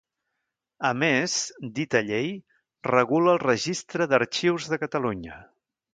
[0.87, 1.35] A més,
[1.75, 2.33] dita llei,
[2.89, 5.39] regula el Registre d'Arxius de Catalunya.